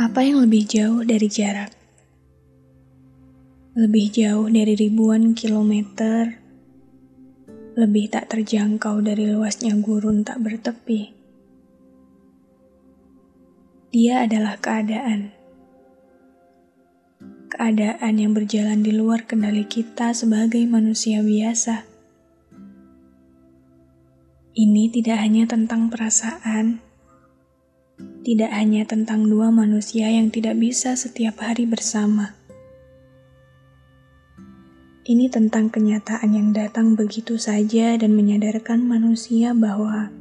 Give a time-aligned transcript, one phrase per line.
[0.00, 1.76] Apa yang lebih jauh dari jarak?
[3.76, 6.40] Lebih jauh dari ribuan kilometer,
[7.76, 11.12] lebih tak terjangkau dari luasnya gurun tak bertepi.
[13.92, 15.36] Dia adalah keadaan.
[17.52, 21.84] Keadaan yang berjalan di luar kendali kita sebagai manusia biasa.
[24.56, 26.80] Ini tidak hanya tentang perasaan,
[28.20, 32.36] tidak hanya tentang dua manusia yang tidak bisa setiap hari bersama.
[35.10, 40.12] Ini tentang kenyataan yang datang begitu saja dan menyadarkan manusia bahwa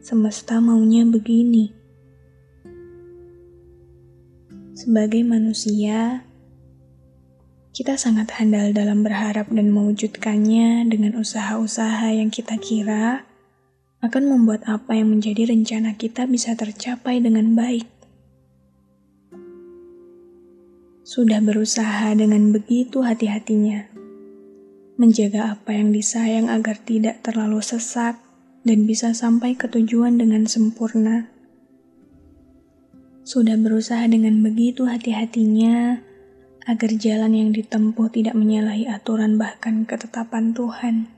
[0.00, 1.70] semesta maunya begini.
[4.72, 6.24] Sebagai manusia,
[7.76, 13.28] kita sangat handal dalam berharap dan mewujudkannya dengan usaha-usaha yang kita kira
[14.04, 17.88] akan membuat apa yang menjadi rencana kita bisa tercapai dengan baik.
[21.06, 23.88] Sudah berusaha dengan begitu hati-hatinya,
[25.00, 28.20] menjaga apa yang disayang agar tidak terlalu sesak
[28.68, 31.32] dan bisa sampai ke tujuan dengan sempurna.
[33.24, 36.04] Sudah berusaha dengan begitu hati-hatinya
[36.68, 41.15] agar jalan yang ditempuh tidak menyalahi aturan bahkan ketetapan Tuhan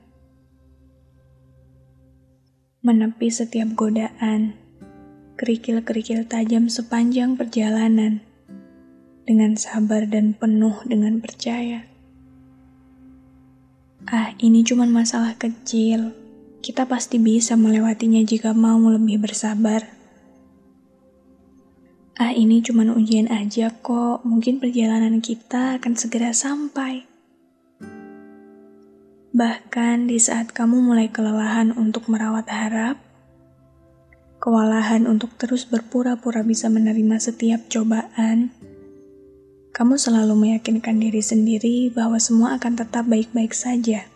[2.89, 4.57] menepi setiap godaan,
[5.37, 8.25] kerikil-kerikil tajam sepanjang perjalanan,
[9.29, 11.85] dengan sabar dan penuh dengan percaya.
[14.09, 16.17] Ah, ini cuma masalah kecil.
[16.65, 19.85] Kita pasti bisa melewatinya jika mau lebih bersabar.
[22.17, 24.25] Ah, ini cuma ujian aja kok.
[24.25, 27.08] Mungkin perjalanan kita akan segera sampai.
[29.29, 32.97] Bahkan di saat kamu mulai kelelahan untuk merawat harap,
[34.41, 38.49] kewalahan untuk terus berpura-pura bisa menerima setiap cobaan,
[39.69, 44.09] kamu selalu meyakinkan diri sendiri bahwa semua akan tetap baik-baik saja.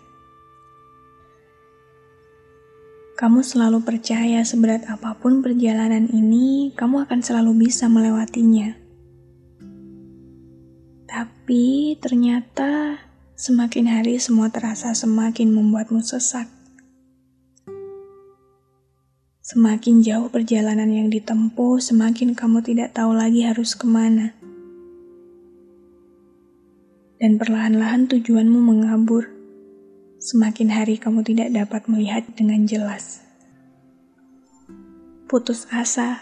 [3.14, 8.74] Kamu selalu percaya seberat apa pun perjalanan ini, kamu akan selalu bisa melewatinya.
[11.06, 12.98] Tapi ternyata
[13.34, 16.46] Semakin hari semua terasa semakin membuatmu sesak.
[19.42, 24.38] Semakin jauh perjalanan yang ditempuh, semakin kamu tidak tahu lagi harus ke mana.
[27.18, 29.26] Dan perlahan-lahan tujuanmu mengabur.
[30.22, 33.26] Semakin hari kamu tidak dapat melihat dengan jelas.
[35.26, 36.22] Putus asa,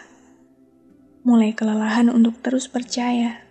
[1.27, 3.50] mulai kelelahan untuk terus percaya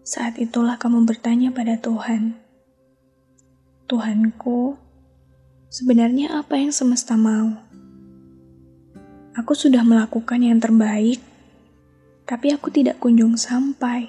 [0.00, 2.36] saat itulah kamu bertanya pada Tuhan,
[3.84, 4.80] "Tuhanku,
[5.68, 7.60] sebenarnya apa yang semesta mau?
[9.36, 11.20] Aku sudah melakukan yang terbaik,
[12.24, 14.08] tapi aku tidak kunjung sampai.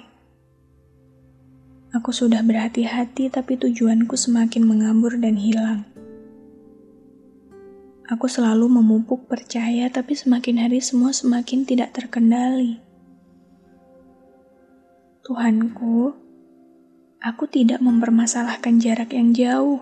[1.92, 5.84] Aku sudah berhati-hati, tapi tujuanku semakin mengambur dan hilang."
[8.12, 12.91] Aku selalu memupuk percaya, tapi semakin hari semua semakin tidak terkendali.
[15.22, 16.18] Tuhanku,
[17.22, 19.78] aku tidak mempermasalahkan jarak yang jauh.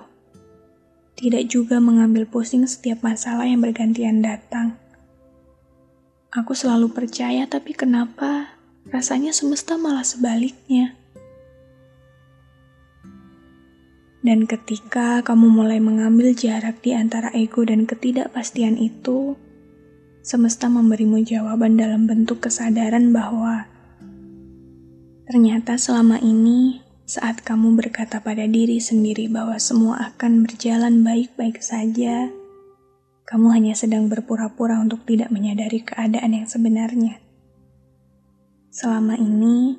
[1.16, 4.76] Tidak juga mengambil pusing setiap masalah yang bergantian datang.
[6.28, 8.52] Aku selalu percaya, tapi kenapa
[8.92, 10.92] rasanya semesta malah sebaliknya?
[14.20, 19.40] Dan ketika kamu mulai mengambil jarak di antara ego dan ketidakpastian itu,
[20.20, 23.69] semesta memberimu jawaban dalam bentuk kesadaran bahwa
[25.30, 32.26] Ternyata selama ini, saat kamu berkata pada diri sendiri bahwa semua akan berjalan baik-baik saja,
[33.30, 37.22] kamu hanya sedang berpura-pura untuk tidak menyadari keadaan yang sebenarnya.
[38.74, 39.78] Selama ini,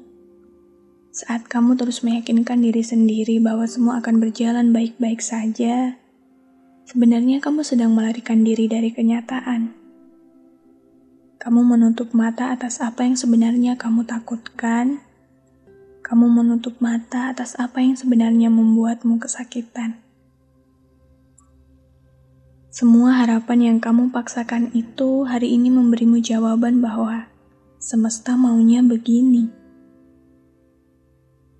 [1.11, 5.99] saat kamu terus meyakinkan diri sendiri bahwa semua akan berjalan baik-baik saja,
[6.87, 9.75] sebenarnya kamu sedang melarikan diri dari kenyataan.
[11.43, 15.10] Kamu menutup mata atas apa yang sebenarnya kamu takutkan
[16.01, 20.01] kamu menutup mata atas apa yang sebenarnya membuatmu kesakitan.
[22.71, 27.27] Semua harapan yang kamu paksakan itu hari ini memberimu jawaban bahwa
[27.77, 29.51] semesta maunya begini.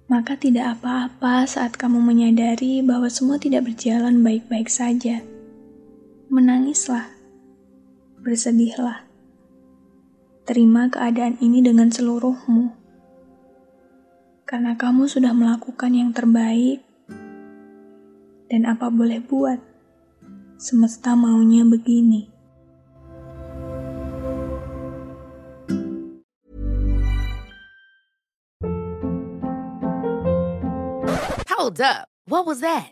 [0.07, 5.19] Maka tidak apa-apa saat kamu menyadari bahwa semua tidak berjalan baik-baik saja.
[6.31, 7.11] Menangislah,
[8.23, 9.03] bersedihlah.
[10.47, 12.80] Terima keadaan ini dengan seluruhmu.
[14.51, 16.83] Karena kamu sudah melakukan yang terbaik
[18.51, 19.63] dan apa boleh buat
[20.59, 22.27] Semesta maunya begini.
[31.47, 32.11] Hold up.
[32.27, 32.91] What was that?